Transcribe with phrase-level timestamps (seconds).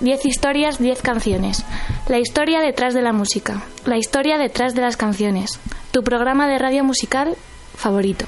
[0.00, 1.64] 10 historias, 10 canciones.
[2.08, 3.62] La historia detrás de la música.
[3.84, 5.58] La historia detrás de las canciones.
[5.90, 7.36] Tu programa de radio musical
[7.76, 8.26] favorito.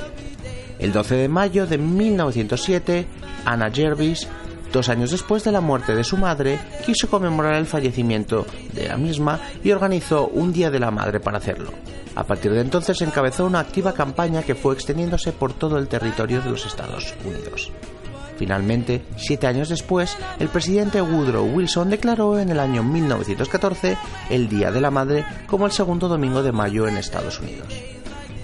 [0.80, 3.06] El 12 de mayo de 1907,
[3.44, 4.26] Anna Jervis,
[4.72, 8.96] dos años después de la muerte de su madre, quiso conmemorar el fallecimiento de la
[8.96, 11.72] misma y organizó un Día de la Madre para hacerlo.
[12.14, 16.40] A partir de entonces encabezó una activa campaña que fue extendiéndose por todo el territorio
[16.40, 17.70] de los Estados Unidos.
[18.36, 23.96] Finalmente, siete años después, el presidente Woodrow Wilson declaró en el año 1914
[24.30, 27.68] el Día de la Madre como el segundo domingo de mayo en Estados Unidos.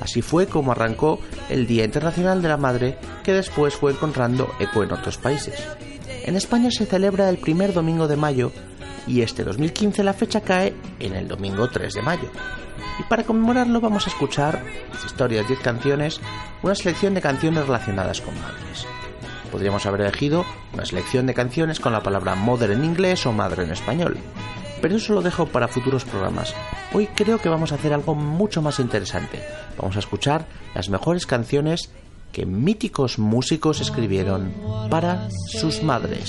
[0.00, 4.82] Así fue como arrancó el Día Internacional de la Madre, que después fue encontrando eco
[4.82, 5.62] en otros países.
[6.24, 8.52] En España se celebra el primer domingo de mayo
[9.08, 12.30] y este 2015 la fecha cae en el domingo 3 de mayo.
[13.00, 16.20] Y para conmemorarlo vamos a escuchar 10 historias, 10 canciones,
[16.62, 18.86] una selección de canciones relacionadas con madres.
[19.50, 23.64] Podríamos haber elegido una selección de canciones con la palabra mother en inglés o madre
[23.64, 24.16] en español,
[24.80, 26.54] pero eso lo dejo para futuros programas.
[26.92, 29.42] Hoy creo que vamos a hacer algo mucho más interesante.
[29.76, 31.90] Vamos a escuchar las mejores canciones
[32.32, 34.52] que míticos músicos escribieron
[34.90, 36.28] para sus madres.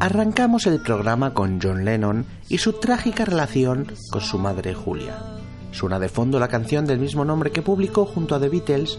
[0.00, 5.18] Arrancamos el programa con John Lennon y su trágica relación con su madre Julia.
[5.72, 8.98] Suena de fondo la canción del mismo nombre que publicó junto a The Beatles,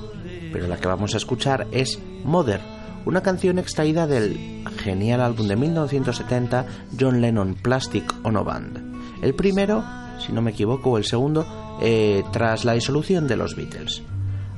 [0.53, 2.61] pero la que vamos a escuchar es Mother,
[3.05, 6.67] una canción extraída del genial álbum de 1970
[6.99, 9.23] John Lennon Plastic Ono Band.
[9.23, 9.83] El primero,
[10.23, 14.03] si no me equivoco, o el segundo, eh, tras la disolución de los Beatles.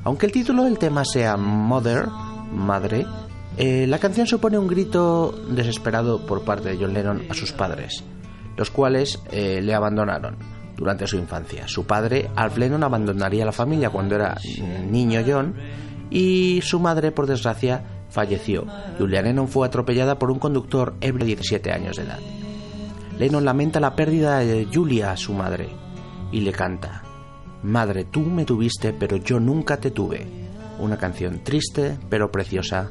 [0.04, 2.06] Aunque el título del tema sea Mother,
[2.52, 3.06] madre,
[3.56, 8.04] eh, la canción supone un grito desesperado por parte de John Lennon a sus padres,
[8.56, 10.36] los cuales eh, le abandonaron
[10.76, 11.68] durante su infancia.
[11.68, 14.36] Su padre, Alf Lennon, abandonaría la familia cuando era
[14.90, 15.54] niño John
[16.10, 18.66] y su madre, por desgracia, falleció.
[18.98, 22.20] Julia Lennon fue atropellada por un conductor ebrio de 17 años de edad.
[23.18, 25.68] Lennon lamenta la pérdida de Julia, su madre,
[26.32, 27.02] y le canta,
[27.64, 30.26] Madre, tú me tuviste, pero yo nunca te tuve.
[30.78, 32.90] Una canción triste, pero preciosa.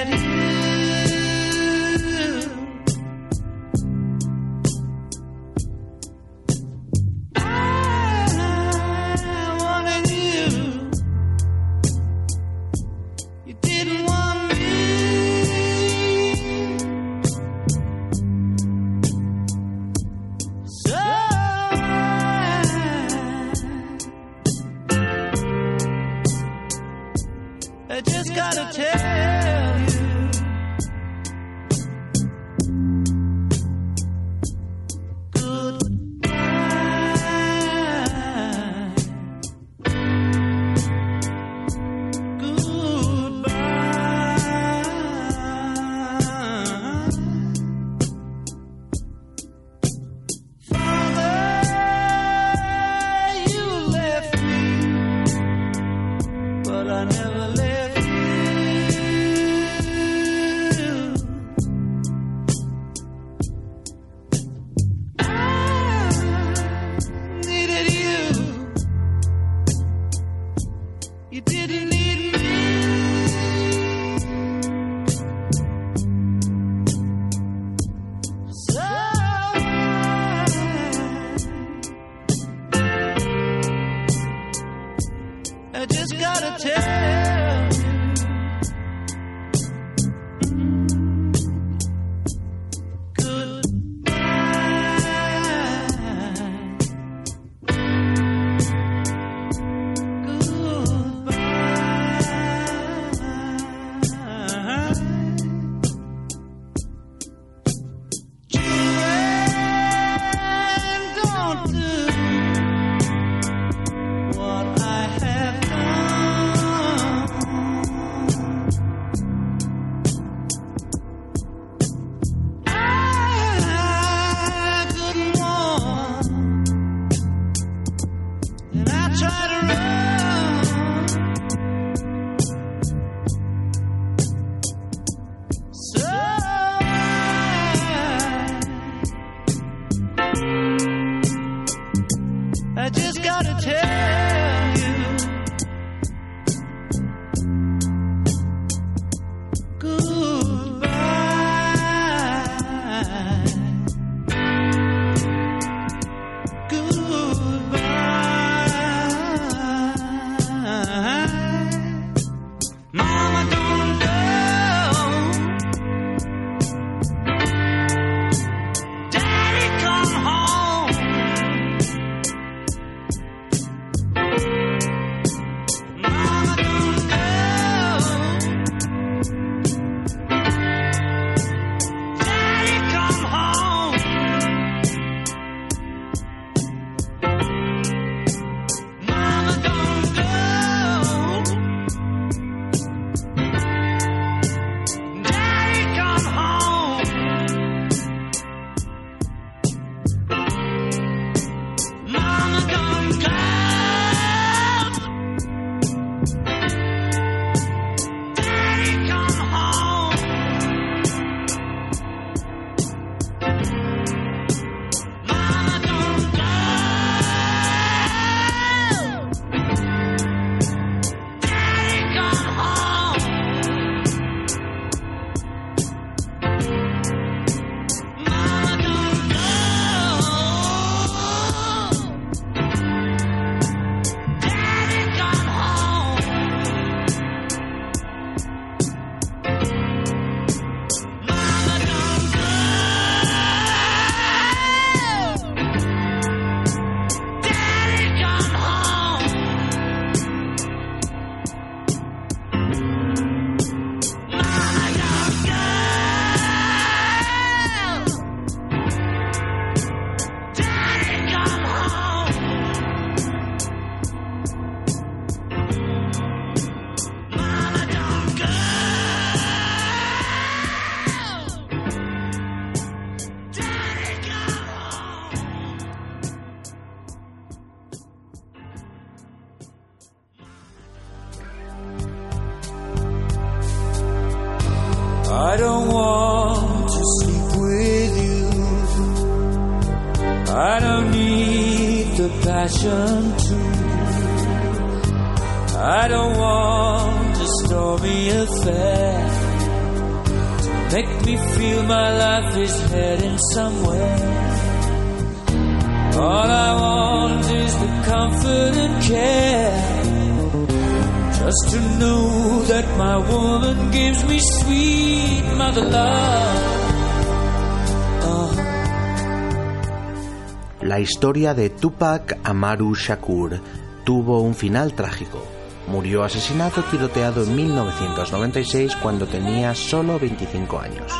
[321.21, 323.61] historia de Tupac Amaru Shakur
[324.03, 325.45] tuvo un final trágico.
[325.85, 331.13] Murió asesinado tiroteado en 1996 cuando tenía solo 25 años.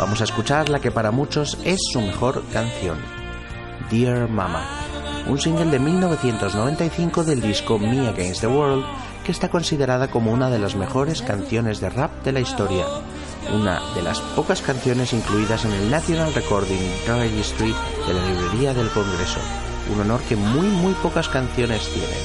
[0.00, 2.98] Vamos a escuchar la que para muchos es su mejor canción,
[3.92, 4.66] Dear Mama,
[5.28, 8.84] un single de 1995 del disco Me Against the World
[9.24, 12.86] que está considerada como una de las mejores canciones de rap de la historia,
[13.50, 17.74] una de las pocas canciones incluidas en el National Recording Registry
[18.06, 19.40] de la Librería del Congreso,
[19.92, 22.18] un honor que muy muy pocas canciones tienen.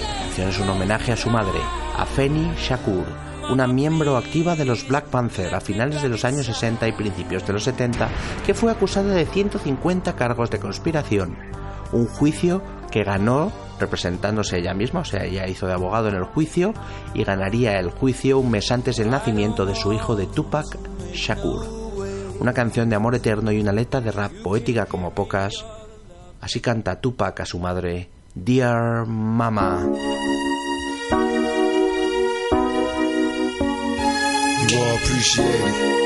[0.00, 1.60] La canción es un homenaje a su madre,
[1.96, 3.06] a Feni Shakur,
[3.50, 7.46] una miembro activa de los Black Panther a finales de los años 60 y principios
[7.46, 8.08] de los 70,
[8.44, 11.36] que fue acusada de 150 cargos de conspiración,
[11.92, 16.24] un juicio que ganó representándose ella misma, o sea, ella hizo de abogado en el
[16.24, 16.74] juicio
[17.14, 20.66] y ganaría el juicio un mes antes del nacimiento de su hijo de Tupac
[21.12, 21.66] Shakur.
[22.40, 25.64] Una canción de amor eterno y una letra de rap poética como pocas.
[26.40, 29.86] Así canta Tupac a su madre, Dear Mama.
[34.68, 36.05] You all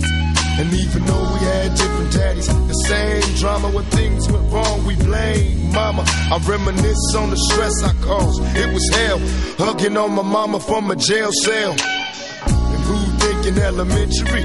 [0.59, 4.95] And even though we had different daddies, the same drama when things went wrong, we
[4.95, 6.03] blame mama.
[6.05, 8.41] I reminisce on the stress I caused.
[8.55, 9.19] It was hell,
[9.57, 11.71] hugging on my mama from a jail cell.
[11.71, 14.43] And who thinking elementary?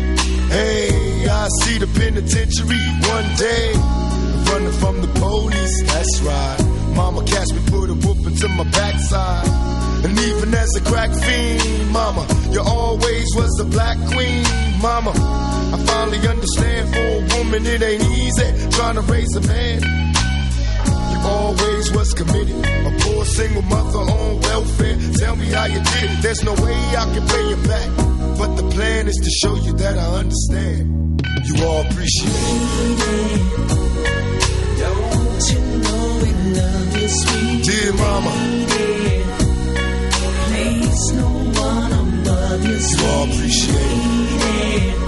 [0.48, 3.72] Hey, I see the penitentiary one day.
[4.50, 6.75] Running from the police, that's right.
[6.96, 9.46] Mama catch me, put a whoop into my backside.
[10.04, 14.42] And even as a crack fiend, mama, you always was the black queen,
[14.80, 15.12] mama.
[15.12, 19.82] I finally understand for a woman it ain't easy trying to raise a man.
[21.12, 24.96] You always was committed, a poor single mother on welfare.
[25.18, 26.22] Tell me how you did it.
[26.22, 27.88] There's no way I can pay you back,
[28.38, 31.20] but the plan is to show you that I understand.
[31.44, 33.65] You all appreciate it.
[36.56, 38.32] Love sweet Dear mama,
[40.48, 41.28] place, no
[41.60, 45.06] one above you, you all appreciate it.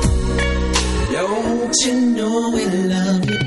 [1.12, 3.38] Don't you know we love you?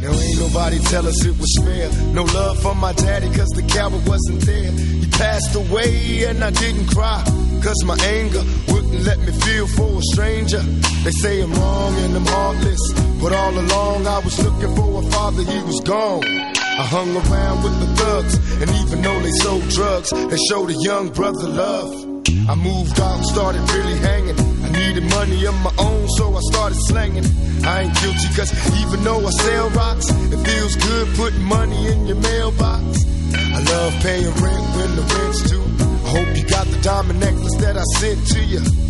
[0.00, 1.90] Now ain't nobody tell us it was fair.
[2.14, 4.70] No love for my daddy cause the coward wasn't there.
[4.72, 7.22] He passed away and I didn't cry.
[7.62, 10.62] Cause my anger wouldn't let me feel for a stranger.
[11.04, 12.80] They say I'm wrong and I'm heartless.
[13.20, 16.39] But all along I was looking for a father, he was gone.
[16.80, 20.78] I hung around with the thugs, and even though they sold drugs, they showed a
[20.80, 21.92] young brother love.
[22.48, 24.40] I moved out and started really hanging.
[24.64, 27.26] I needed money of my own, so I started slanging.
[27.66, 28.48] I ain't guilty, cause
[28.80, 33.04] even though I sell rocks, it feels good putting money in your mailbox.
[33.36, 35.66] I love paying rent when the rent's due.
[35.84, 38.89] I hope you got the diamond necklace that I sent to you.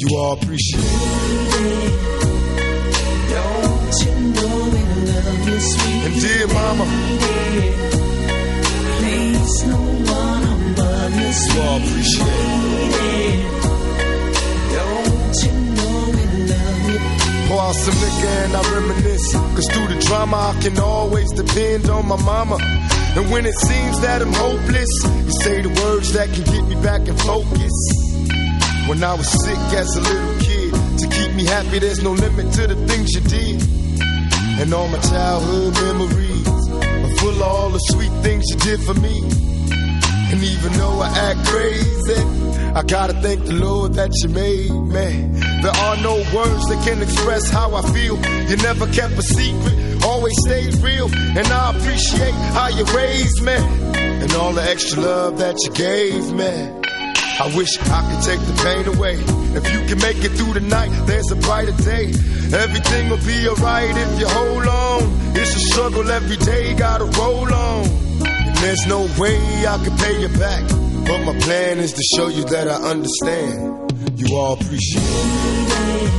[0.00, 1.98] You all appreciate it.
[6.04, 6.84] And dear mama,
[8.98, 12.28] place, no one above you, all appreciate
[12.94, 13.58] it.
[17.48, 19.32] Pour out some liquor and I reminisce.
[19.32, 22.58] Cause through the drama, I can always depend on my mama.
[23.16, 24.90] And when it seems that I'm hopeless,
[25.24, 28.07] you say the words that can get me back in focus.
[28.88, 32.50] When I was sick as a little kid, to keep me happy, there's no limit
[32.54, 33.60] to the things you did.
[34.60, 38.94] And all my childhood memories are full of all the sweet things you did for
[38.94, 39.20] me.
[40.32, 42.20] And even though I act crazy,
[42.74, 45.38] I gotta thank the Lord that you made me.
[45.60, 48.16] There are no words that can express how I feel.
[48.48, 51.12] You never kept a secret, always stayed real.
[51.14, 53.52] And I appreciate how you raised me.
[53.52, 56.77] And all the extra love that you gave me.
[57.40, 59.14] I wish I could take the pain away.
[59.54, 62.10] If you can make it through the night, there's a brighter day.
[62.50, 65.02] Everything will be alright if you hold on.
[65.36, 67.86] It's a struggle every day, gotta roll on.
[68.26, 70.66] And there's no way I can pay you back.
[71.06, 73.92] But my plan is to show you that I understand.
[74.18, 76.10] You all appreciate it.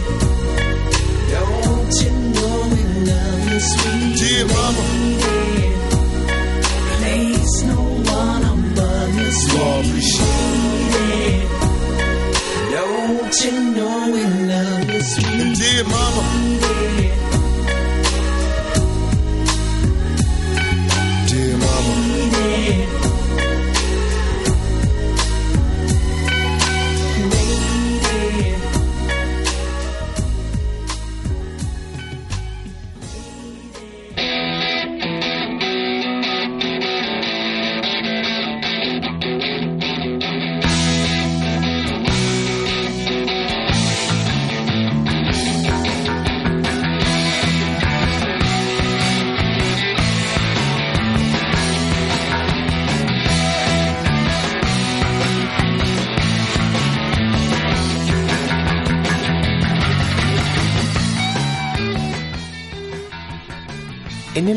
[1.36, 4.84] Don't you know we love you, sweet Dear mama,
[6.96, 10.79] Place no one above you, you all appreciate it.
[13.30, 15.56] Don't you know we love you, sweet.
[15.56, 16.69] Dear mama,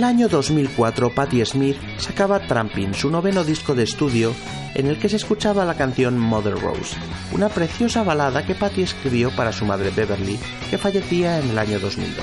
[0.02, 4.34] el año 2004, Patti Smith sacaba Tramping, su noveno disco de estudio,
[4.74, 6.96] en el que se escuchaba la canción Mother Rose,
[7.30, 11.78] una preciosa balada que Patti escribió para su madre Beverly, que fallecía en el año
[11.78, 12.16] 2002.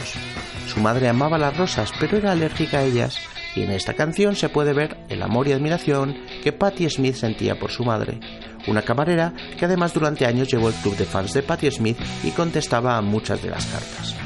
[0.68, 3.18] Su madre amaba las rosas, pero era alérgica a ellas,
[3.56, 7.58] y en esta canción se puede ver el amor y admiración que Patti Smith sentía
[7.58, 8.20] por su madre,
[8.68, 12.32] una camarera que además durante años llevó el club de fans de Patti Smith y
[12.32, 14.19] contestaba a muchas de las cartas.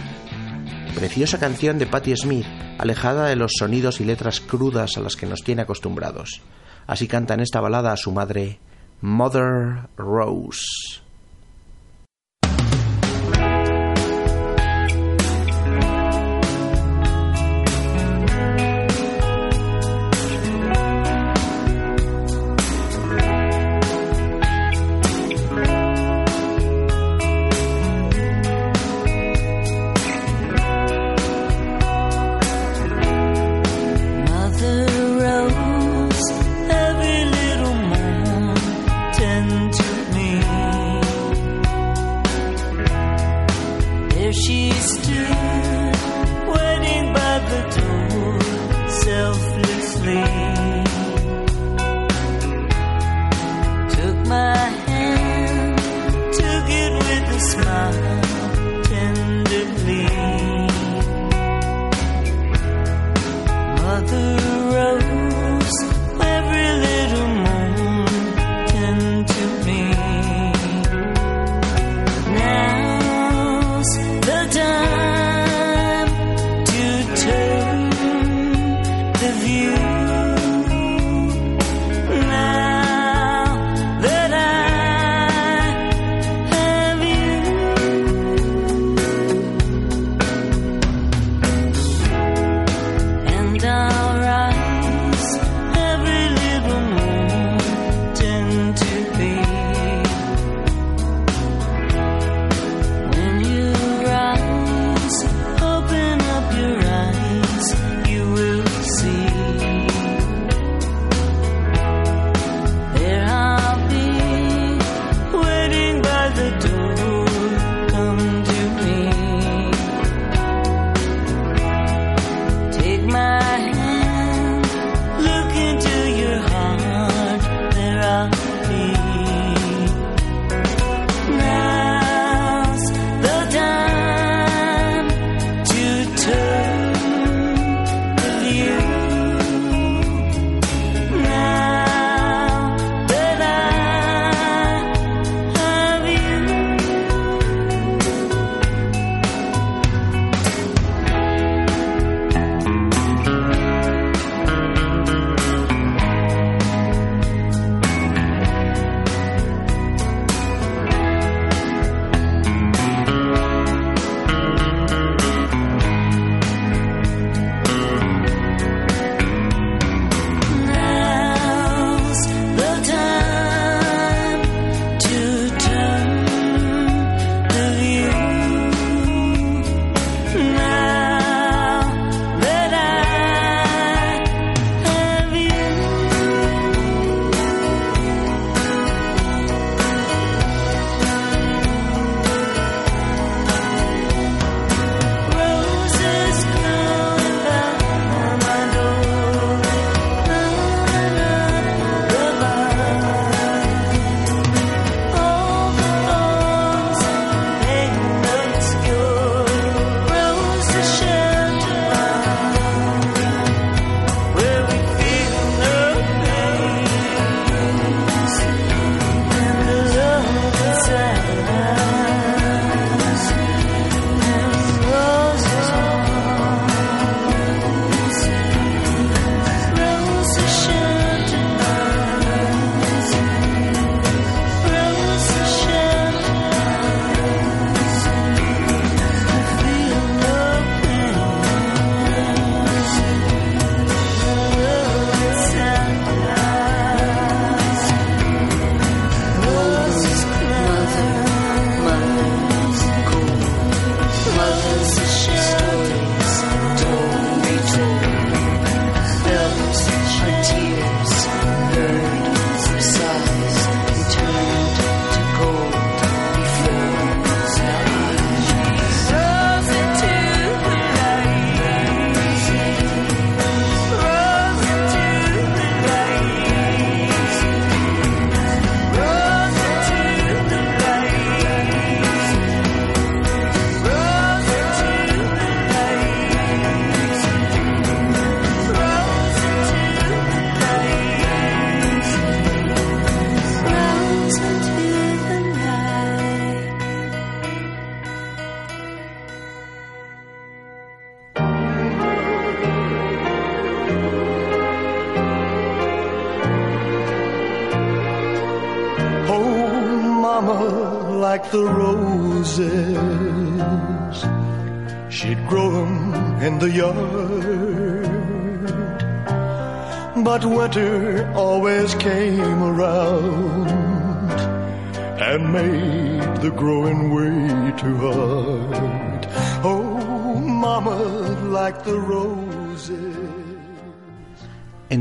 [0.95, 2.45] Preciosa canción de Patti Smith,
[2.77, 6.41] alejada de los sonidos y letras crudas a las que nos tiene acostumbrados.
[6.87, 8.59] Así canta en esta balada a su madre,
[9.01, 11.02] Mother Rose.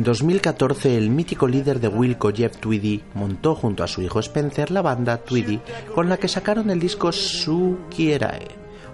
[0.02, 4.72] En 2014, el mítico líder de Wilco, Jeff Tweedy, montó junto a su hijo Spencer
[4.72, 5.60] la banda Tweedy,
[5.94, 8.48] con la que sacaron el disco Sukierae,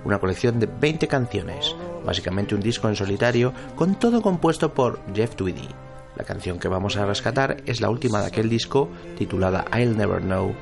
[0.04, 5.34] una colección de 20 canciones, básicamente un disco en solitario, con todo compuesto por Jeff
[5.34, 5.66] Tweedy.
[6.14, 10.20] La canción que vamos a rescatar es la última de aquel disco, titulada I'll Never
[10.20, 10.54] Know,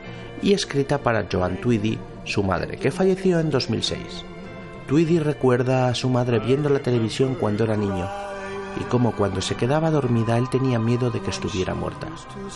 [0.42, 3.98] y escrita para Joan Tweedy, su madre, que falleció en 2006.
[4.87, 8.09] Tweedy recuerda a su madre viendo la televisión cuando era niño
[8.81, 12.09] y cómo cuando se quedaba dormida él tenía miedo de que estuviera muerta.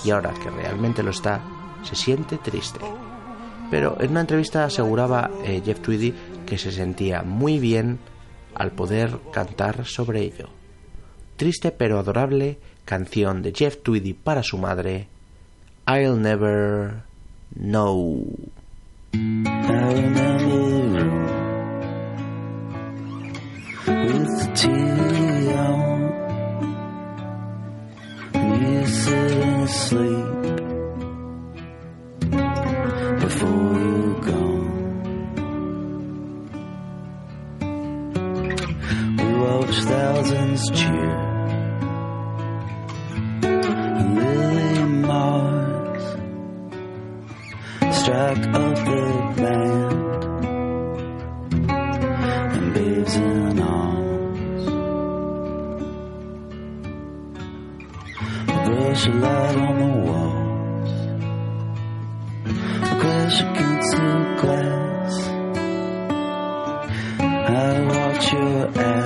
[0.05, 1.41] Y ahora que realmente lo está,
[1.83, 2.81] se siente triste.
[3.71, 6.15] Pero en una entrevista aseguraba eh, Jeff Tweedy
[6.47, 7.99] que se sentía muy bien
[8.55, 10.49] al poder cantar sobre ello.
[11.37, 15.09] Triste pero adorable canción de Jeff Tweedy para su madre,
[15.87, 17.03] I'll Never
[17.55, 18.27] Know.
[19.15, 20.41] I'll never
[28.91, 30.27] sitting asleep
[33.21, 34.69] before you're gone.
[39.19, 41.17] We watch thousands cheer.
[44.17, 46.05] Lily Mars
[47.99, 49.03] strike up the
[49.37, 49.93] band
[52.57, 53.50] and babes in
[58.91, 60.93] Brush a light on the walls.
[63.01, 65.15] Crash against the glass.
[67.21, 69.00] I watch your ash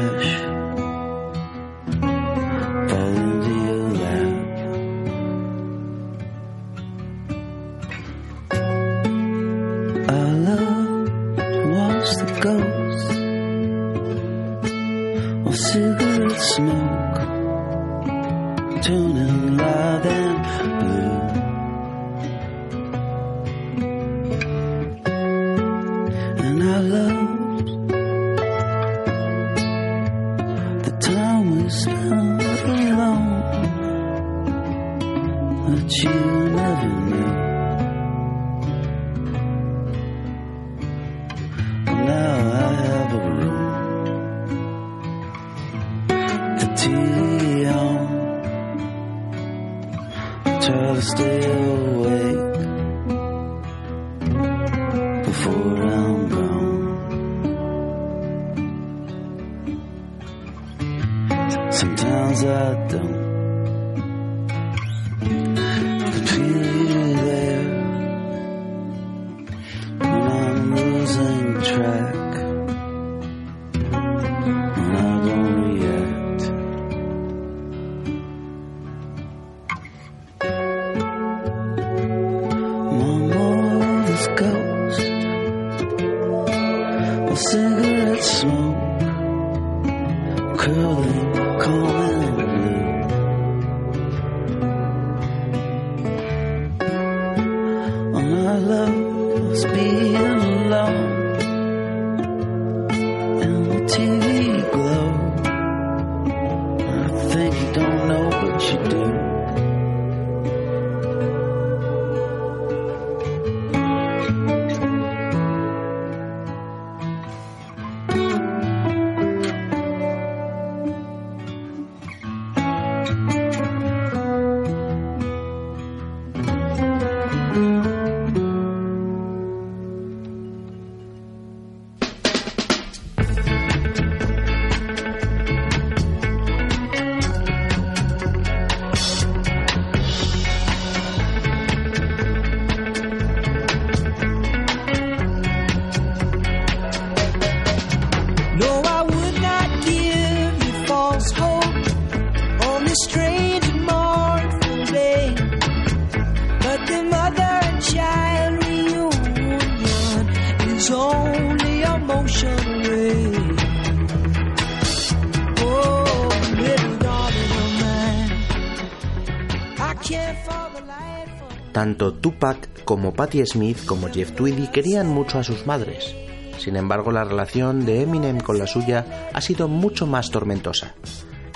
[171.75, 176.15] Tanto Tupac como Patti Smith como Jeff Tweedy querían mucho a sus madres.
[176.57, 180.95] Sin embargo, la relación de Eminem con la suya ha sido mucho más tormentosa.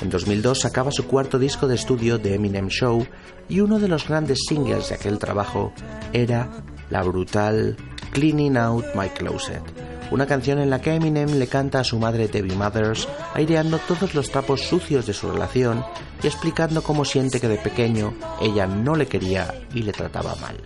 [0.03, 3.07] En 2002 sacaba su cuarto disco de estudio The Eminem Show
[3.49, 5.73] y uno de los grandes singles de aquel trabajo
[6.13, 6.51] era
[6.91, 7.77] la brutal
[8.11, 9.63] Cleaning Out My Closet,
[10.11, 14.15] una canción en la que Eminem le canta a su madre Debbie Mothers, aireando todos
[14.15, 15.85] los trapos sucios de su relación
[16.23, 20.57] y explicando cómo siente que de pequeño ella no le quería y le trataba mal.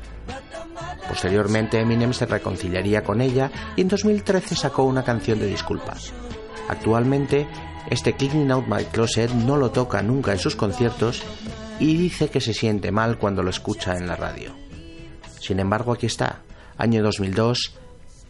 [1.08, 6.12] Posteriormente Eminem se reconciliaría con ella y en 2013 sacó una canción de disculpas.
[6.68, 7.46] Actualmente,
[7.90, 11.22] este Cleaning Out My Closet no lo toca nunca en sus conciertos
[11.80, 14.54] y dice que se siente mal cuando lo escucha en la radio.
[15.40, 16.42] Sin embargo, aquí está,
[16.78, 17.74] año 2002,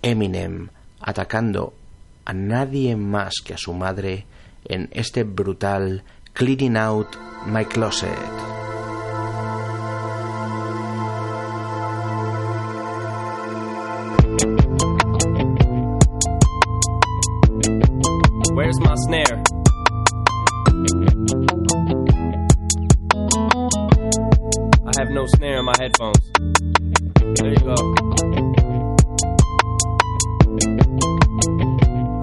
[0.00, 0.70] Eminem
[1.02, 1.74] atacando
[2.24, 4.26] a nadie más que a su madre
[4.64, 7.08] en este brutal Cleaning Out
[7.46, 8.10] My Closet.
[18.54, 19.42] Where's my snare?
[24.84, 26.32] I have no snare in my headphones.
[27.36, 28.11] There you go.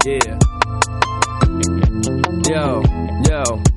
[0.02, 0.38] Yeah.
[2.48, 2.80] Yo,
[3.28, 3.69] yo.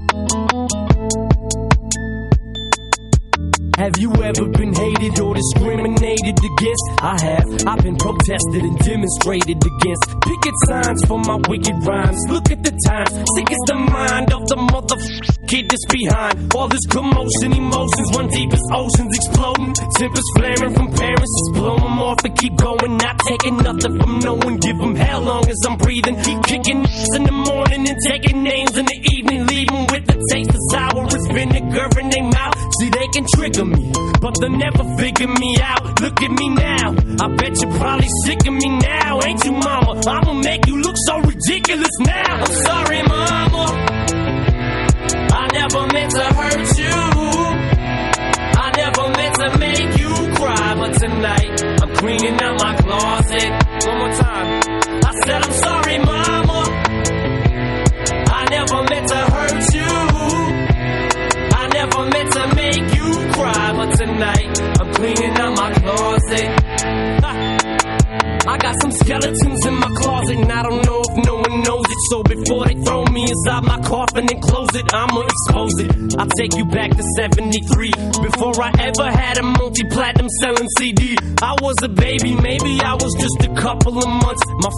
[3.84, 6.86] Have you ever been hated or discriminated against?
[7.04, 7.68] I have.
[7.68, 10.08] I've been protested and demonstrated against.
[10.24, 12.16] Picket signs for my wicked rhymes.
[12.30, 13.12] Look at the times.
[13.12, 14.96] Sick is the mind of the mother
[15.52, 16.56] kid that's behind.
[16.56, 19.76] All this commotion, emotions run deep as oceans exploding.
[20.00, 21.34] Tempers flaring from parents.
[21.36, 22.96] Just blow them off and keep going.
[22.96, 24.64] Not taking nothing from no one.
[24.64, 26.16] Give them hell long as I'm breathing.
[26.24, 26.88] Keep kicking
[27.20, 29.03] in the morning and taking names in the
[33.36, 33.92] trigger me,
[34.22, 36.02] but they'll never figure me out.
[36.02, 36.96] Look at me now.
[37.22, 38.70] I bet you're probably sick of me
[69.04, 72.02] skeletons in my closet, and I don't know if no one knows it.
[72.10, 75.92] So before they throw me inside my coffin and close it, I'ma expose it.
[76.20, 77.92] I'll take you back to 73.
[78.24, 82.94] Before I ever had a multi platinum selling CD, I was a baby, maybe I
[82.96, 84.44] was just a couple of months.
[84.64, 84.72] My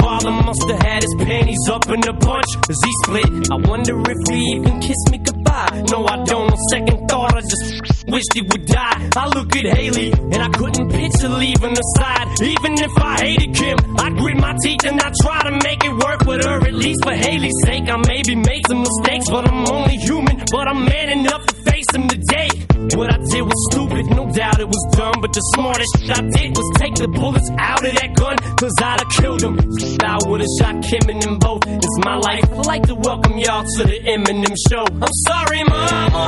[0.00, 3.50] father must have had his panties up in a bunch as he split.
[3.50, 5.84] I wonder if he even kissed me goodbye.
[5.90, 6.50] No, I don't.
[6.50, 7.79] On second thought, I just
[8.10, 9.10] wished he would die.
[9.16, 12.26] I look at Haley and I couldn't picture leaving her side.
[12.42, 15.92] Even if I hated Kim, I'd grit my teeth and I try to make it
[15.92, 16.58] work with her.
[16.60, 20.44] At least for Haley's sake, I maybe made some mistakes, but I'm only human.
[20.50, 21.59] But I'm man enough to
[21.90, 22.48] face them today.
[22.96, 25.20] What I did was stupid, no doubt it was dumb.
[25.20, 28.74] But the smartest shit I did was take the bullets out of that gun, cause
[28.80, 29.58] I'd have killed him.
[30.02, 31.62] I would've shot Kim and them both.
[31.66, 32.44] It's my life.
[32.50, 34.84] I'd like to welcome y'all to the Eminem show.
[34.86, 36.24] I'm sorry, mama.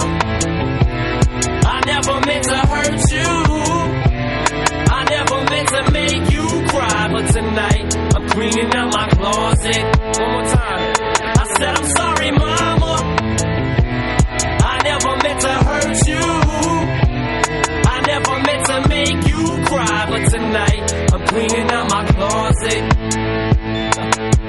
[1.64, 3.32] I never meant to hurt you.
[4.92, 9.82] I never meant to make you cry, but tonight I'm cleaning out my closet.
[10.20, 10.94] One more time.
[11.22, 12.11] I said I'm sorry,
[15.42, 16.22] to hurt you.
[17.94, 23.01] I never meant to make you cry, but tonight I'm cleaning out my closet.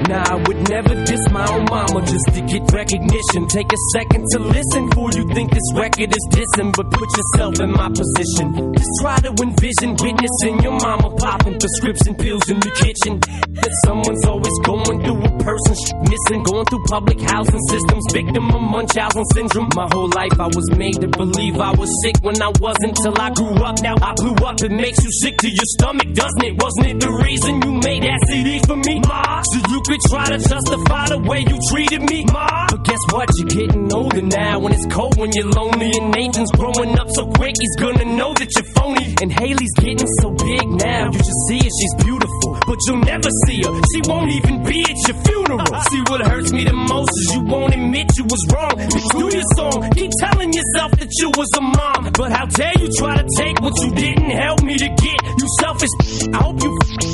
[0.08, 3.48] Nah, I would never diss my own mama just to get recognition.
[3.48, 7.60] Take a second to listen before you think this record is dissing, but put yourself
[7.60, 8.74] in my position.
[8.76, 13.16] Just try to envision witnessing your mama popping prescription pills in the kitchen.
[13.56, 18.60] That someone's always going through a person's missing, going through public housing systems, victim of
[18.60, 19.70] Munchausen syndrome.
[19.72, 23.16] My whole life I was made to believe I was sick when I wasn't till
[23.16, 23.80] I grew up.
[23.80, 24.60] Now I blew up.
[24.60, 26.60] It makes you sick to your stomach, doesn't it?
[26.60, 29.00] Wasn't it the reason you made that CD for me?
[29.08, 29.40] Ma?
[29.48, 32.66] So you could try to justify the way you treated me, Ma.
[32.70, 33.28] But guess what?
[33.38, 34.58] You're getting older now.
[34.58, 38.34] When it's cold, when you're lonely, and Nathan's growing up so quick, he's gonna know
[38.34, 39.14] that you're phony.
[39.22, 41.10] And Haley's getting so big now.
[41.12, 43.74] You just see her, she's beautiful, but you'll never see her.
[43.92, 45.72] She won't even be at your funeral.
[45.90, 48.74] See what hurts me the most is you won't admit you was wrong.
[48.78, 52.10] You do your song, keep telling yourself that you was a mom.
[52.14, 55.18] But how dare you try to take what you didn't help me to get?
[55.22, 55.94] You selfish.
[56.32, 56.70] I hope you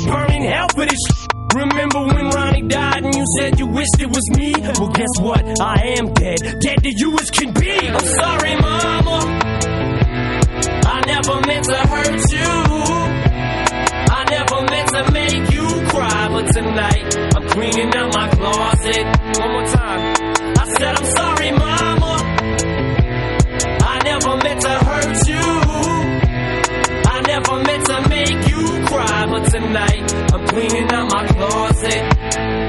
[0.07, 1.20] burn in hell for this.
[1.55, 4.53] Remember when Ronnie died and you said you wished it was me?
[4.79, 5.61] Well, guess what?
[5.61, 6.39] I am dead.
[6.59, 7.71] Dead to you as can be.
[7.71, 9.17] I'm sorry, mama.
[10.85, 12.51] I never meant to hurt you.
[14.11, 16.27] I never meant to make you cry.
[16.31, 19.05] But tonight, I'm cleaning out my closet.
[19.39, 20.15] One more time.
[20.57, 22.13] I said, I'm sorry, mama.
[23.83, 25.45] I never meant to hurt you.
[27.11, 30.13] I never meant to make you but tonight.
[30.31, 32.60] I'm cleaning out my closet.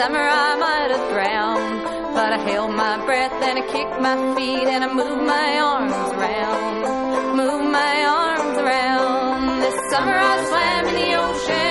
[0.00, 1.20] Summer I might in the.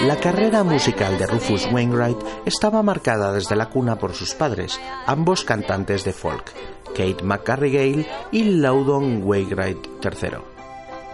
[0.06, 5.44] La carrera musical de Rufus Wainwright estaba marcada desde la cuna por sus padres, ambos
[5.44, 6.54] cantantes de folk,
[6.88, 10.38] Kate McCarrigal y Loudon Wainwright III.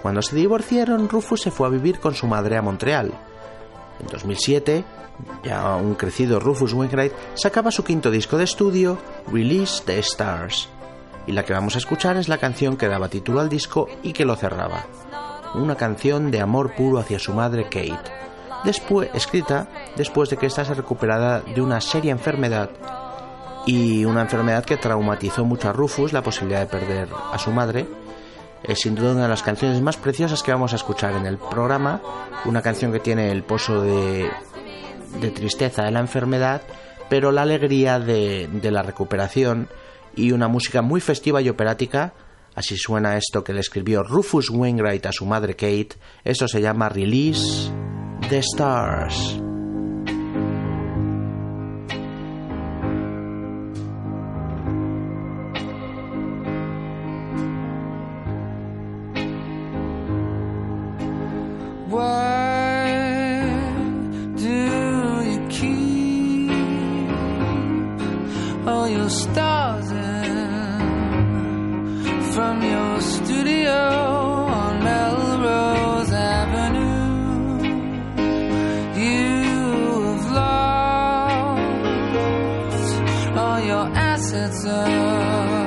[0.02, 3.14] Cuando se divorciaron, Rufus se fue a vivir con su madre a Montreal.
[4.00, 4.84] En 2007,
[5.44, 8.98] ya un crecido Rufus Wainwright sacaba su quinto disco de estudio,
[9.32, 10.70] Release the Stars,
[11.28, 14.14] y la que vamos a escuchar es la canción que daba título al disco y
[14.14, 14.86] que lo cerraba,
[15.56, 18.12] una canción de amor puro hacia su madre Kate,
[18.64, 22.70] después, escrita después de que ésta se recuperara de una seria enfermedad
[23.66, 27.88] y una enfermedad que traumatizó mucho a Rufus, la posibilidad de perder a su madre,
[28.68, 31.38] es sin duda una de las canciones más preciosas que vamos a escuchar en el
[31.38, 32.02] programa,
[32.46, 34.30] una canción que tiene el pozo de,
[35.20, 36.62] de tristeza de la enfermedad,
[37.10, 39.70] pero la alegría de, de la recuperación
[40.16, 42.14] y una música muy festiva y operática.
[42.56, 45.98] Así suena esto que le escribió Rufus Wainwright a su madre Kate.
[46.24, 47.70] Esto se llama Release
[48.30, 49.45] the Stars.
[84.48, 85.65] better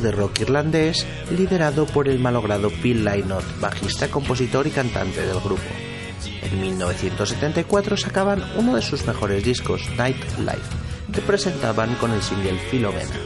[0.00, 5.62] de rock irlandés liderado por el malogrado Phil Lynott, bajista, compositor y cantante del grupo.
[6.42, 12.58] En 1974 sacaban uno de sus mejores discos, Night Life, que presentaban con el single
[12.70, 13.16] Filomena,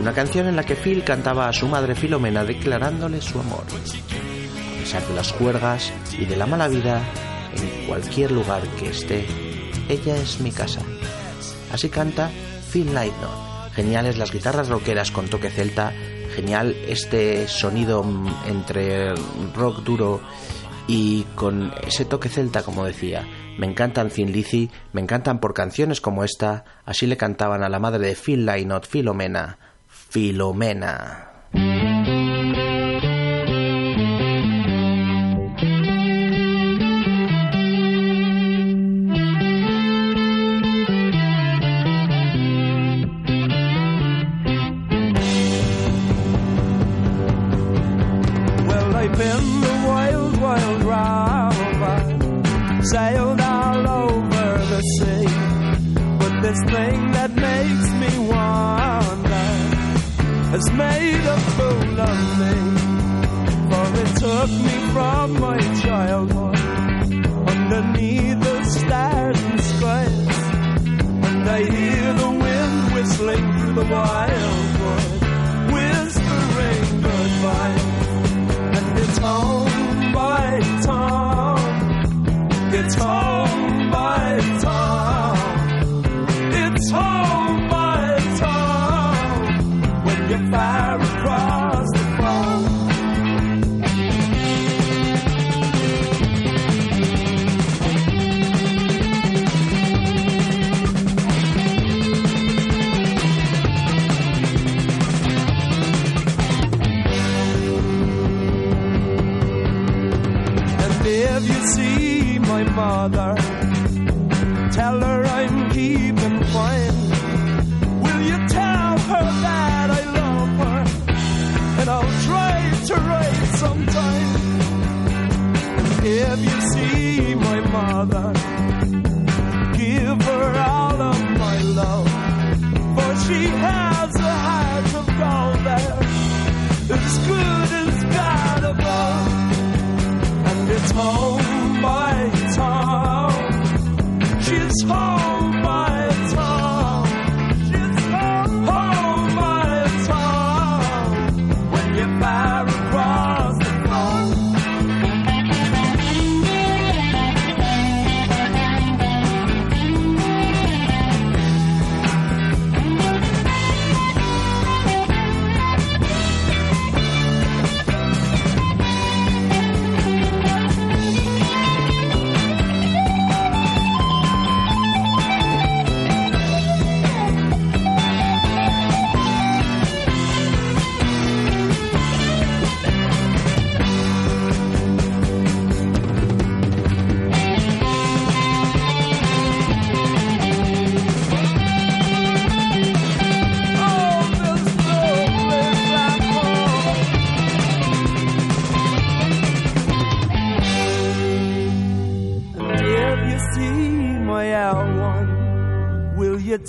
[0.00, 3.64] una canción en la que Phil cantaba a su madre Filomena declarándole su amor.
[3.64, 7.02] A pesar de las juergas y de la mala vida,
[7.54, 9.26] en cualquier lugar que esté,
[9.88, 10.80] ella es mi casa.
[11.72, 12.30] Así canta
[12.70, 13.51] Phil Lynott.
[13.74, 15.92] Geniales las guitarras rockeras con toque celta,
[16.34, 19.14] genial este sonido mm, entre
[19.54, 20.20] rock duro
[20.86, 23.26] y con ese toque celta, como decía.
[23.58, 27.78] Me encantan Thin Lizzy, me encantan por canciones como esta, así le cantaban a la
[27.78, 31.28] madre de Phil Lynott, Filomena, Filomena.
[49.12, 52.00] I've been the wild, wild rover,
[52.82, 55.26] sailed all over the sea.
[56.18, 59.48] But this thing that makes me wonder
[60.54, 62.54] has made a fool of me.
[63.68, 66.56] For it took me from my childhood
[67.50, 70.38] underneath the stars and skies.
[71.28, 75.20] And I hear the wind whistling through the wildwood,
[75.70, 77.91] whispering goodbye.
[82.74, 85.32] It's home by town.
[86.52, 87.41] It's home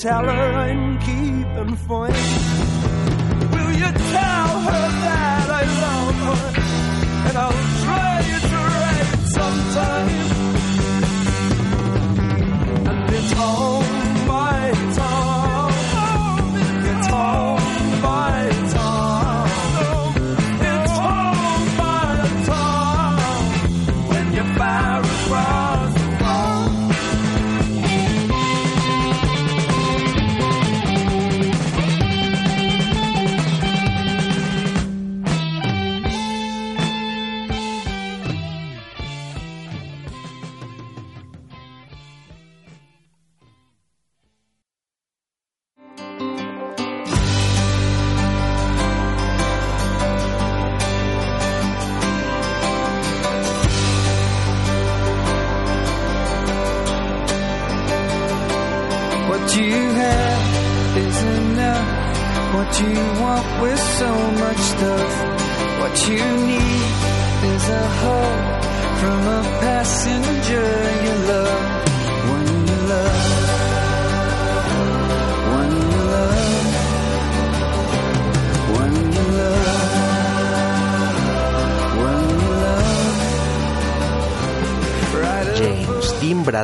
[0.04, 0.33] tell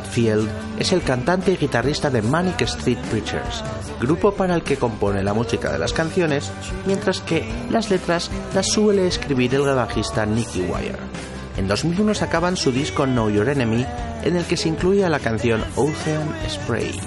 [0.10, 0.50] Bradfield
[0.80, 3.64] es el cantante y guitarrista de Manic Street Preachers,
[4.02, 6.52] grupo para el que compone la música de las canciones,
[6.88, 10.98] mientras que las letras las suele escribir el bajista Nicky Wire.
[11.58, 13.86] En 2001 sacaban su disco Know Your Enemy,
[14.24, 17.00] en el que se incluía la canción Ocean Spray,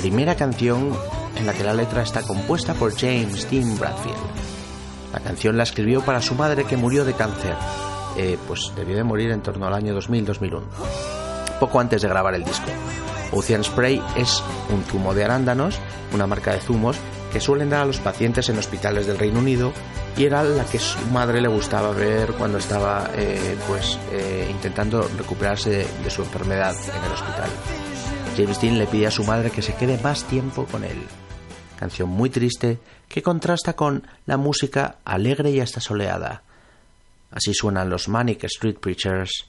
[0.00, 0.96] primera canción
[1.36, 4.16] en la que la letra está compuesta por James Dean Bradfield.
[5.12, 7.56] La canción la escribió para su madre que murió de cáncer,
[8.16, 10.62] eh, pues debió de morir en torno al año 2000-2001,
[11.58, 12.70] poco antes de grabar el disco.
[13.32, 15.78] Ocean Spray es un zumo de arándanos,
[16.12, 16.96] una marca de zumos
[17.32, 19.72] que suelen dar a los pacientes en hospitales del Reino Unido
[20.16, 25.02] y era la que su madre le gustaba ver cuando estaba eh, pues eh, intentando
[25.16, 27.50] recuperarse de, su enfermedad en el hospital.
[28.36, 31.02] James Dean le pide a su madre que se quede más tiempo con él.
[31.78, 32.78] Canción muy triste
[33.08, 36.42] que contrasta con la música alegre y hasta soleada.
[37.30, 39.46] Así suenan los Manic Street Preachers.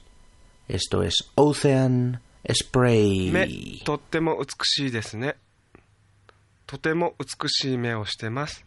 [0.72, 3.32] Esto es Ocean Spray.
[3.32, 3.48] 目
[3.84, 5.34] とっても美しいですね
[6.66, 8.64] とても美しい目をしてます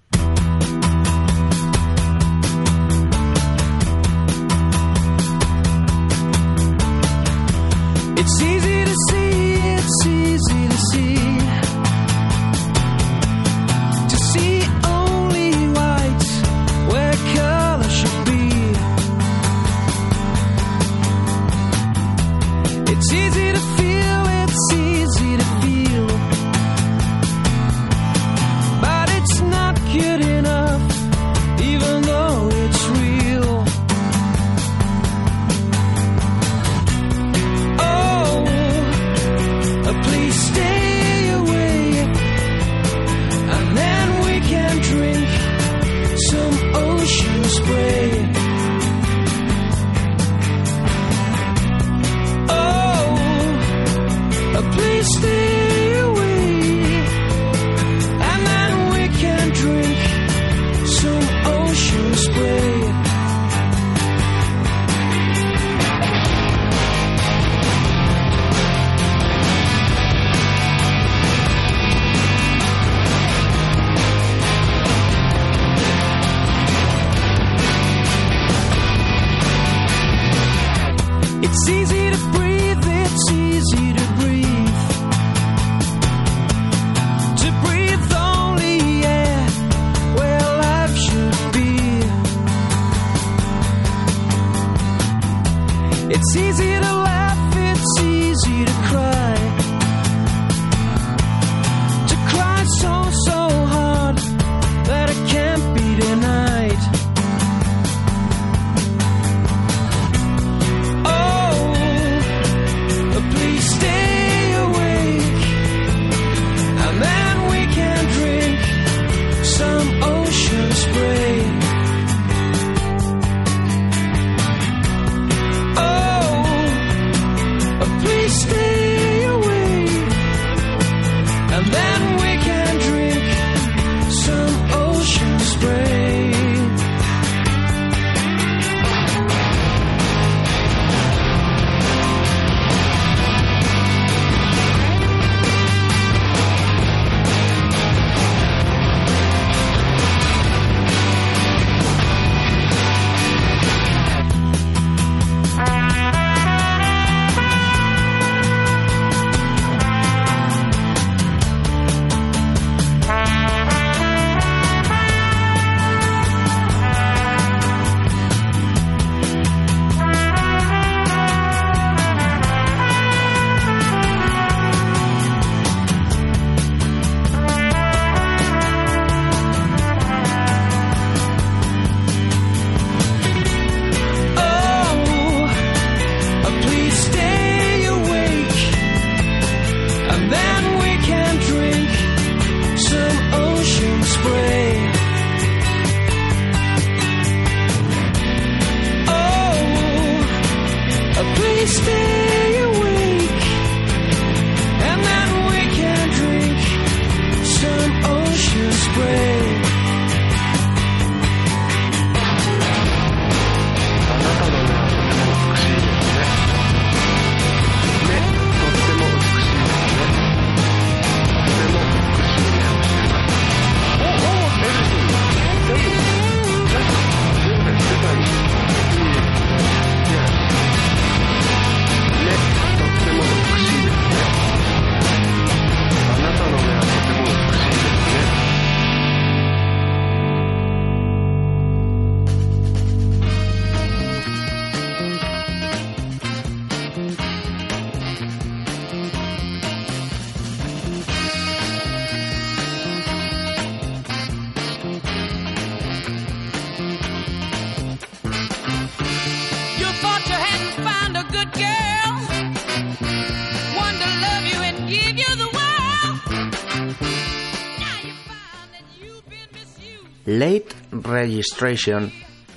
[8.16, 11.43] It's easy to see, it's easy to see.
[55.04, 55.53] Stay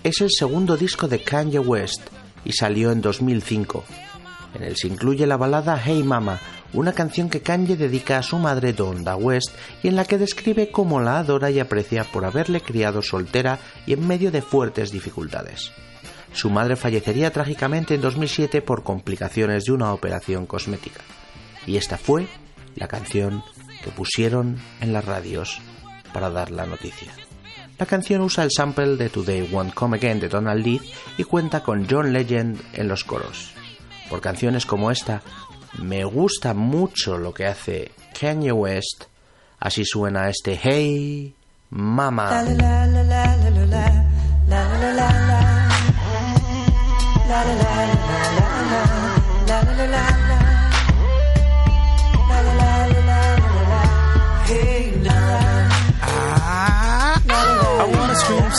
[0.03, 2.09] Es el segundo disco de Kanye West
[2.45, 3.85] y salió en 2005.
[4.57, 6.41] En él se incluye la balada Hey Mama,
[6.73, 9.51] una canción que Kanye dedica a su madre Donda West
[9.85, 13.93] y en la que describe cómo la adora y aprecia por haberle criado soltera y
[13.93, 15.71] en medio de fuertes dificultades.
[16.33, 21.01] Su madre fallecería trágicamente en 2007 por complicaciones de una operación cosmética.
[21.65, 22.27] Y esta fue
[22.75, 23.45] la canción
[23.85, 25.61] que pusieron en las radios
[26.13, 27.26] para dar la noticia.
[27.79, 30.83] La canción usa el sample de Today Won't Come Again de Donald Leith
[31.19, 33.53] y cuenta con John Legend en los coros.
[34.09, 35.23] Por canciones como esta,
[35.79, 39.05] me gusta mucho lo que hace Kanye West.
[39.59, 41.35] Así suena este Hey
[41.71, 42.43] Mama.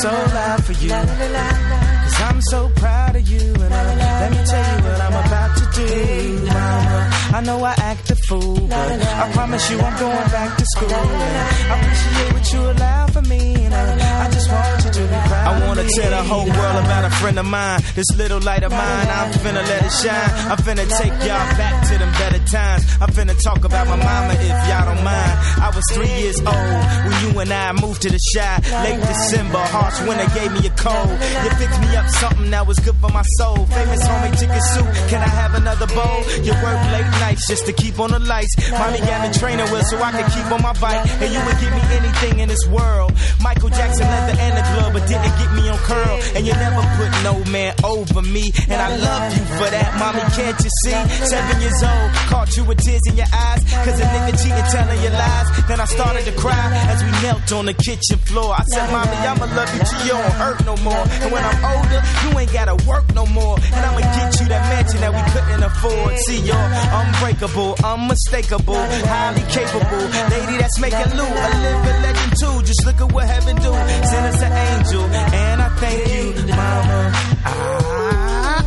[0.01, 0.89] So loud for you.
[0.89, 3.39] Cause I'm so proud of you.
[3.39, 7.09] And uh, let me tell you what I'm about to do, mama.
[7.37, 10.89] I know I act fool, but I promise you I'm going back to school.
[10.91, 13.55] I appreciate what you allow for me.
[13.65, 15.47] And uh, I just want you to be proud.
[15.47, 17.81] I wanna tell the whole world about a friend of mine.
[17.95, 20.29] This little light of mine, I'm finna let it shine.
[20.51, 22.83] I'm finna take y'all back to them better times.
[23.01, 25.33] I'm finna talk about my mama if y'all don't mind.
[25.63, 28.55] I was three years old when you and I moved to the shy.
[28.83, 31.15] Late December, harsh winter gave me a cold.
[31.43, 33.65] You picked me up something that was good for my soul.
[33.67, 34.87] Famous homemade chicken soup.
[35.09, 36.19] Can I have another bowl?
[36.43, 38.53] You work late nights just to keep on the lights.
[38.71, 41.01] Mommy got me training wheel so I could keep on my bike.
[41.21, 43.13] And you would give me anything in this world.
[43.41, 46.17] Michael Jackson leather and the glove, but didn't get me on curl.
[46.35, 48.51] And you never put no man over me.
[48.69, 50.21] And I love you for that, mommy.
[50.33, 50.97] Can't you see?
[51.25, 53.61] Seven years old, caught you with tears in your eyes.
[53.85, 55.47] Cause a nigga cheating, telling you lies.
[55.67, 58.53] Then I started to cry as we knelt on the kitchen floor.
[58.53, 61.03] I said, Mommy, I'ma love you till you don't hurt no more.
[61.21, 63.57] And when I'm older, you ain't gotta work no more.
[63.57, 66.17] And I'ma get you that mansion that we couldn't afford.
[66.25, 66.67] See, you're
[67.01, 67.75] unbreakable,
[68.07, 70.03] unmistakable, highly capable.
[70.31, 72.55] Lady that's making loot, a living legend too.
[72.63, 73.71] Just look at what heaven do.
[74.11, 77.11] Send us an angel, and I thank you, Mama.
[77.45, 78.63] I,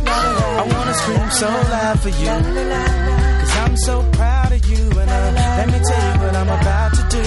[0.61, 2.33] I wanna scream so loud for you.
[3.41, 6.91] Cause I'm so proud of you, and uh, let me tell you what I'm about
[6.97, 7.23] to do,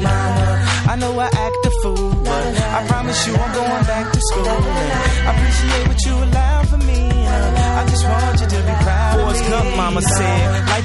[0.00, 0.46] Mama.
[0.92, 4.46] I know I act a fool, but I promise you I'm going back to school.
[4.48, 7.00] I appreciate what you allow for me.
[7.80, 9.50] I just want you to be proud Forrest of me.
[9.50, 10.39] Gump, mama said,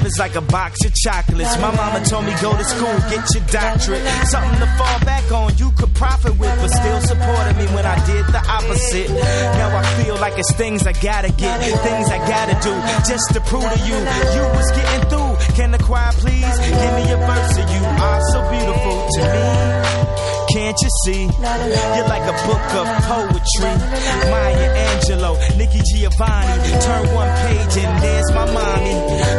[0.06, 1.58] is like a box of chocolates.
[1.58, 4.06] My mama told me go to school, get your doctorate.
[4.30, 7.98] Something to fall back on, you could profit with, but still supported me when I
[8.06, 9.10] did the opposite.
[9.10, 12.74] Now I feel like it's things I gotta get, things I gotta do,
[13.10, 15.56] just to prove to you, you was getting through.
[15.56, 17.82] Can the choir please give me a verse of you?
[18.06, 19.95] Are so beautiful to me.
[20.56, 21.20] Can't you see?
[21.20, 23.74] You're like a book of poetry.
[24.32, 26.80] Maya Angelou, Nikki Giovanni.
[26.80, 28.94] Turn one page and there's my mommy.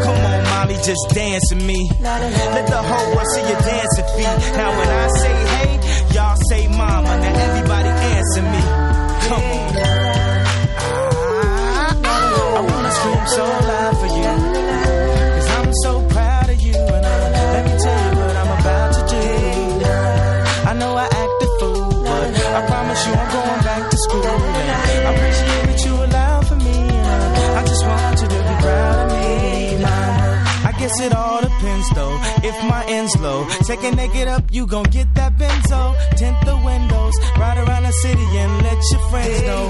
[0.06, 1.90] Come on, mommy, just dance with me.
[2.02, 4.30] Let the whole world see your dancing feet.
[4.58, 7.18] Now when I say hey, y'all say mama.
[7.18, 8.62] Now everybody answer me.
[9.26, 9.74] Come on.
[12.58, 14.34] I wanna scream so loud for you.
[15.34, 16.27] Cause I'm so proud
[30.88, 32.16] guess it all depends though.
[32.44, 35.82] If my end's low, take a naked up, you gon' get that benzo.
[36.16, 39.64] Tint the windows, ride around the city and let your friends know.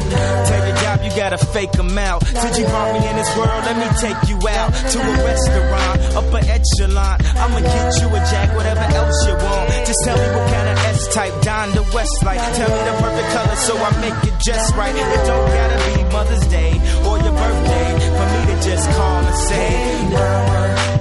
[0.47, 2.25] Tell your job you gotta fake them out.
[2.25, 5.97] Since you brought me in this world, let me take you out to a restaurant,
[6.21, 7.17] upper echelon.
[7.41, 9.65] I'ma get you a jack, whatever else you want.
[9.89, 12.41] Just tell me what kind of S type, Don the West like.
[12.57, 14.93] Tell me the perfect color so I make it just right.
[14.93, 16.71] It don't gotta be Mother's Day
[17.09, 20.96] or your birthday for me to just call and say, Mama.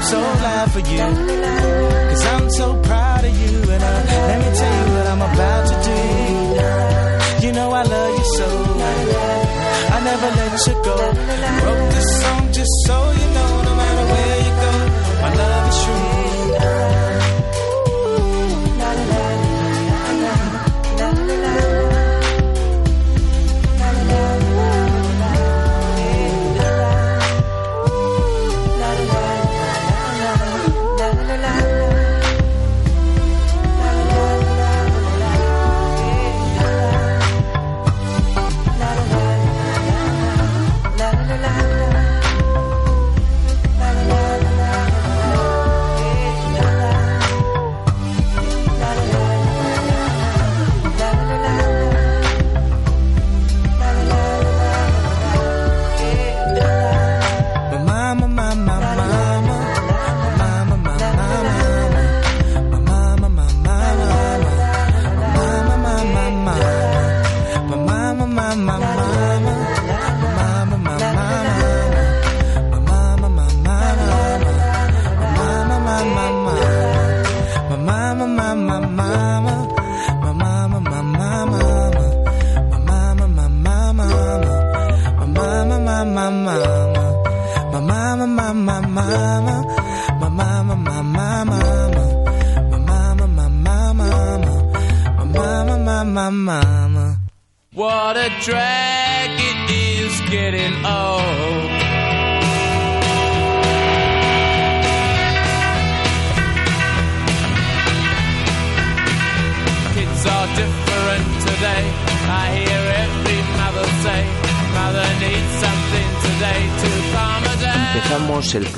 [0.00, 0.98] I so glad for you.
[2.10, 3.56] Cause I'm so proud of you.
[3.74, 7.46] And uh, let me tell you what I'm about to do.
[7.46, 8.48] You know I love you so.
[9.94, 10.96] I never let you go.
[11.64, 14.72] Wrote this song just so you know, no matter where you go,
[15.20, 16.29] my love is true.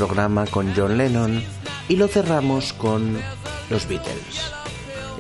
[0.07, 1.45] Programa con John Lennon
[1.89, 3.17] y lo cerramos con
[3.71, 4.53] los Beatles.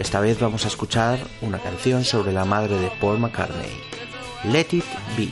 [0.00, 3.70] Esta vez vamos a escuchar una canción sobre la madre de Paul McCartney,
[4.42, 4.84] Let It
[5.16, 5.28] Be.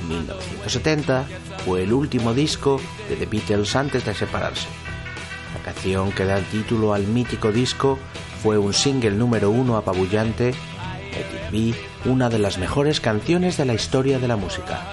[0.00, 1.26] En 1970
[1.66, 4.66] fue el último disco de The Beatles antes de separarse.
[5.54, 7.98] La canción que da título al mítico disco
[8.42, 10.54] fue un single número uno apabullante,
[11.12, 14.86] Let It Be, una de las mejores canciones de la historia de la música.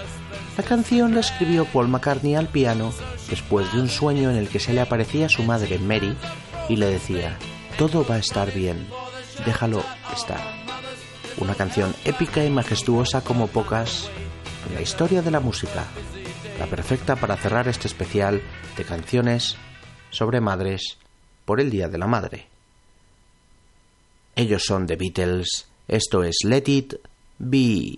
[0.57, 2.91] La canción la escribió Paul McCartney al piano
[3.31, 6.15] después de un sueño en el que se le aparecía su madre Mary
[6.69, 7.39] y le decía,
[7.77, 8.85] todo va a estar bien,
[9.45, 10.39] déjalo estar.
[11.37, 14.09] Una canción épica y majestuosa como pocas
[14.67, 15.85] en la historia de la música,
[16.59, 18.41] la perfecta para cerrar este especial
[18.77, 19.55] de canciones
[20.11, 20.97] sobre madres
[21.45, 22.47] por el Día de la Madre.
[24.35, 26.93] Ellos son The Beatles, esto es Let It
[27.39, 27.97] Be.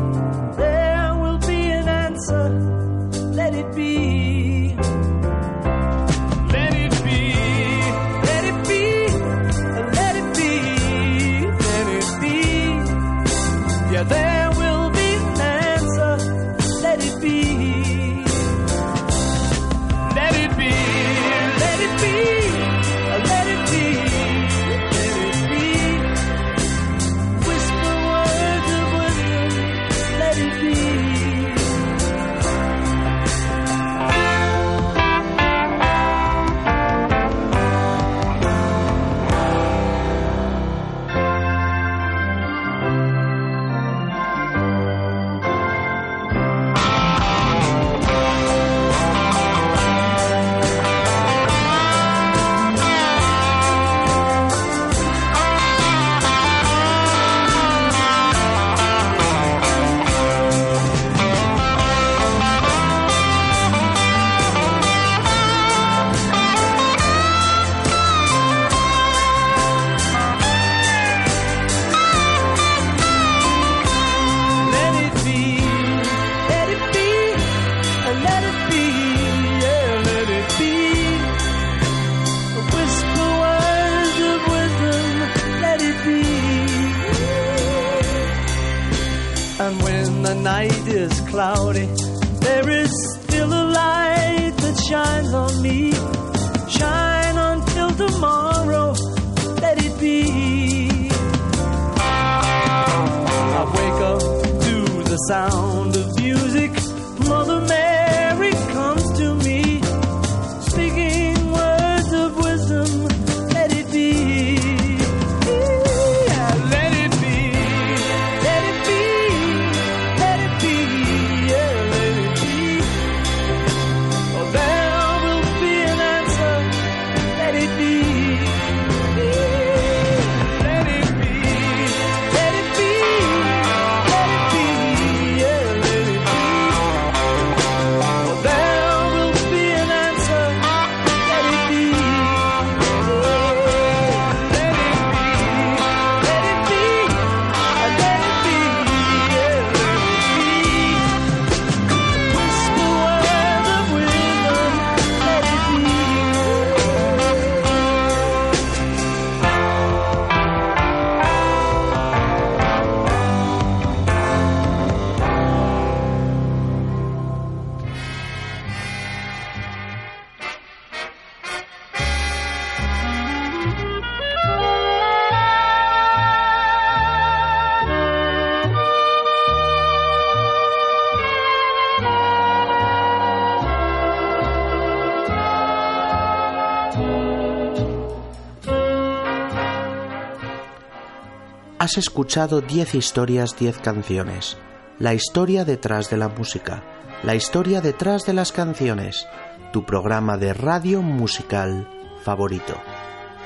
[191.91, 194.55] Has escuchado 10 historias, 10 canciones.
[194.97, 196.85] La historia detrás de la música.
[197.21, 199.27] La historia detrás de las canciones.
[199.73, 201.89] Tu programa de radio musical
[202.23, 202.75] favorito.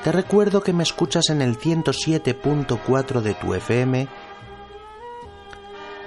[0.04, 4.06] Te recuerdo que me escuchas en el 107.4 de tu FM.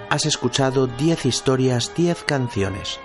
[0.10, 3.02] Has escuchado 10 historias, 10 canciones.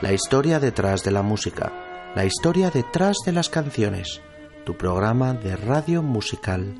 [0.00, 2.10] La historia detrás de la música.
[2.14, 4.22] La historia detrás de las canciones.
[4.64, 6.74] Tu programa de radio musical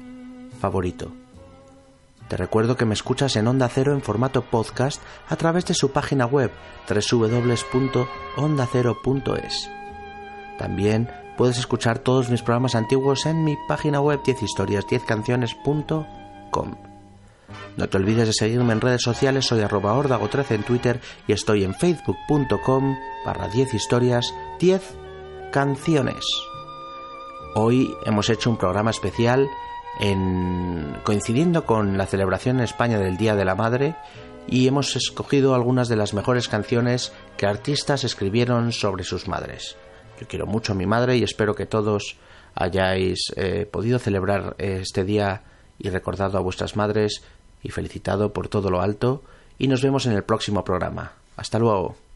[0.59, 1.13] favorito.
[2.29, 5.93] Te recuerdo que me escuchas en Onda Cero en formato podcast a través de su
[5.93, 6.51] página web
[6.89, 9.70] www.ondacero.es.
[10.59, 16.74] También puedes escuchar todos mis programas antiguos en mi página web 10historias10canciones.com.
[17.79, 21.64] No te olvides de seguirme en redes sociales, soy arroba ordago13 en Twitter y estoy
[21.64, 24.83] en facebook.com barra 10 historias 10
[25.51, 26.22] canciones.
[27.55, 29.49] Hoy hemos hecho un programa especial
[30.01, 33.96] en, coincidiendo con la celebración en España del Día de la Madre
[34.46, 39.76] y hemos escogido algunas de las mejores canciones que artistas escribieron sobre sus madres.
[40.20, 42.16] Yo quiero mucho a mi madre y espero que todos
[42.55, 45.42] hayáis eh, podido celebrar este día
[45.78, 47.22] y recordado a vuestras madres
[47.62, 49.22] y felicitado por todo lo alto
[49.59, 51.12] y nos vemos en el próximo programa.
[51.36, 52.08] Hasta luego.